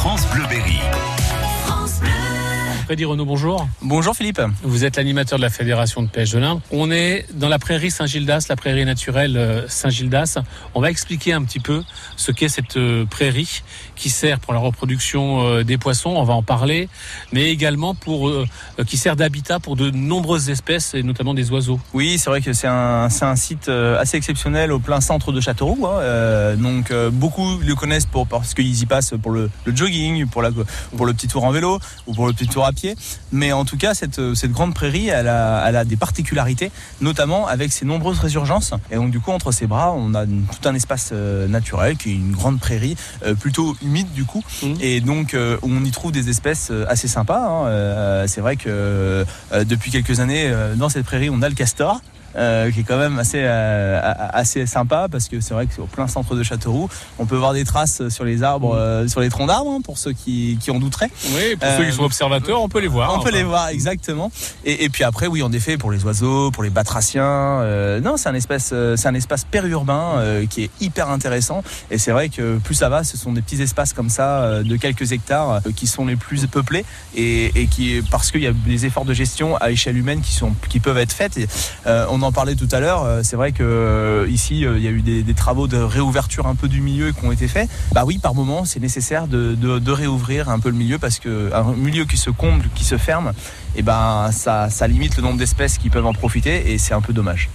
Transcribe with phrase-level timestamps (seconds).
[0.00, 0.99] France Bleu Berry.
[2.90, 3.68] Freddy Renaud, bonjour.
[3.82, 4.42] Bonjour Philippe.
[4.64, 6.58] Vous êtes l'animateur de la Fédération de pêche de l'Inde.
[6.72, 10.38] On est dans la prairie Saint-Gildas, la prairie naturelle euh, Saint-Gildas.
[10.74, 11.84] On va expliquer un petit peu
[12.16, 13.62] ce qu'est cette euh, prairie
[13.94, 16.88] qui sert pour la reproduction euh, des poissons, on va en parler,
[17.32, 18.32] mais également pour
[18.88, 21.78] qui sert d'habitat pour de nombreuses espèces et notamment des oiseaux.
[21.94, 25.86] Oui, c'est vrai que c'est un, un site assez exceptionnel au plein centre de Châteauroux.
[25.86, 26.56] Hein.
[26.56, 30.50] donc beaucoup le connaissent pour, parce qu'ils y passent pour le, le, jogging, pour, la,
[30.96, 32.79] pour le petit tour en vélo ou pour le petit tour à pied
[33.32, 37.46] mais en tout cas, cette, cette grande prairie, elle a, elle a, des particularités, notamment
[37.46, 38.72] avec ses nombreuses résurgences.
[38.90, 42.10] Et donc, du coup, entre ses bras, on a tout un espace euh, naturel qui
[42.10, 44.42] est une grande prairie, euh, plutôt humide du coup.
[44.62, 44.74] Mmh.
[44.80, 47.40] Et donc, euh, on y trouve des espèces assez sympas.
[47.40, 48.26] Hein.
[48.26, 52.00] C'est vrai que depuis quelques années, dans cette prairie, on a le castor.
[52.36, 54.00] Euh, qui est quand même assez, euh,
[54.32, 56.88] assez sympa parce que c'est vrai que c'est au plein centre de Châteauroux.
[57.18, 58.78] On peut voir des traces sur les arbres, mm.
[58.78, 61.10] euh, sur les troncs d'arbres, hein, pour ceux qui, qui en douteraient.
[61.34, 63.16] Oui, pour ceux qui sont observateurs, on peut les voir.
[63.18, 64.30] On peut les voir, exactement.
[64.64, 67.64] Et, et, puis après, oui, en effet, pour les oiseaux, pour les batraciens.
[68.00, 71.62] non, c'est un espace, c'est un espace périurbain qui est hyper intéressant.
[71.90, 74.76] Et c'est vrai que plus ça va, ce sont des petits espaces comme ça de
[74.76, 76.84] quelques hectares qui sont les plus peuplés
[77.16, 80.32] et, et qui, parce qu'il y a des efforts de gestion à échelle humaine qui
[80.32, 81.36] sont, qui peuvent être faits.
[81.36, 81.48] Et,
[81.86, 83.04] on on en parlait tout à l'heure.
[83.04, 86.46] Euh, c'est vrai que euh, ici, euh, il y a eu des, travaux de réouverture
[86.46, 87.68] un peu du milieu qui ont été faits.
[87.92, 92.04] Bah oui, par moment, c'est nécessaire de, réouvrir un peu le milieu parce qu'un milieu
[92.04, 93.28] qui se comble, qui se ferme,
[93.74, 97.00] et eh ben ça, limite le nombre d'espèces qui peuvent en profiter et c'est un
[97.00, 97.48] peu dommage.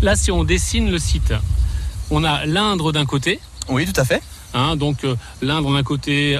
[0.00, 1.34] Là, si on dessine le site,
[2.10, 3.40] on a l'Indre d'un côté.
[3.68, 4.22] Oui, tout à fait.
[4.54, 5.04] Hein, donc
[5.42, 6.38] l'Indre d'un côté.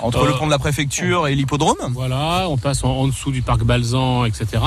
[0.00, 1.78] Entre le pont de la préfecture et l'hippodrome.
[1.92, 4.60] Voilà, on passe en, dessous du parc Balzan, etc.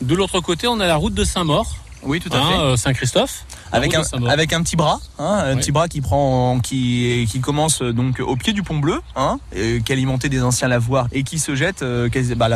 [0.00, 1.83] De l'autre côté, on a la route de Saint-Maur.
[2.04, 2.58] Oui, tout à hein, fait.
[2.58, 3.44] Euh, Saint-Christophe.
[3.74, 7.82] Avec un, avec un petit bras, hein, un petit bras qui prend, qui, qui commence
[7.82, 11.40] euh, donc au pied du pont bleu, hein, qui alimentait des anciens lavoirs et qui
[11.40, 12.48] se jette euh, bah,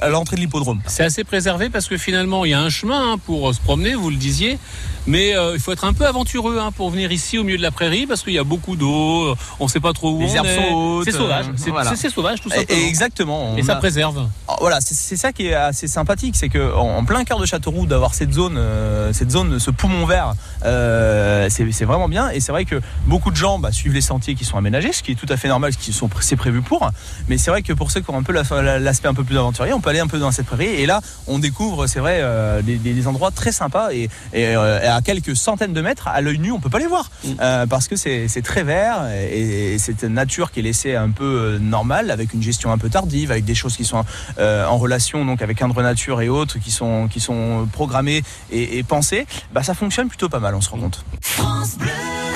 [0.00, 0.80] à l'entrée de l'hippodrome.
[0.86, 4.10] C'est assez préservé parce que finalement il y a un chemin pour se promener, vous
[4.10, 4.58] le disiez,
[5.06, 7.70] mais euh, il faut être un peu aventureux pour venir ici au milieu de la
[7.70, 10.46] prairie parce qu'il y a beaucoup d'eau, on ne sait pas trop où les herbes
[10.46, 11.46] sont C'est sauvage,
[11.96, 12.86] c'est sauvage tout simplement.
[12.86, 13.56] exactement.
[13.56, 14.28] Et ça préserve.
[14.46, 17.86] Ah, voilà, c'est ça qui est assez sympathique, c'est que en, plein cœur de Châteauroux
[17.86, 18.58] d'avoir cette zone,
[19.12, 20.34] cette zone, ce poumon vert.
[20.64, 22.30] Euh, c'est vraiment bien.
[22.30, 25.02] Et c'est vrai que beaucoup de gens bah, suivent les sentiers qui sont aménagés, ce
[25.02, 26.90] qui est tout à fait normal, ce qui sont c'est prévu pour.
[27.28, 29.72] Mais c'est vrai que pour ceux qui ont un peu l'aspect un peu plus aventurier,
[29.72, 30.66] on peut aller un peu dans cette prairie.
[30.66, 35.34] Et là, on découvre, c'est vrai, euh, des, endroits très sympas et, euh, à quelques
[35.34, 37.66] centaines de mètres, à l'œil nu, on peut pas les voir mm.
[37.68, 42.10] parce que c'est très vert et, c'est une nature qui est laissée un peu normale,
[42.10, 44.04] avec une gestion un peu tardive, avec des choses qui sont
[44.38, 48.82] en relation donc avec Indre Nature et autres qui sont qui sont programmées et, et
[48.82, 49.26] pensées.
[49.52, 51.04] Bah ça fonctionne plutôt pas mal, on se rend compte.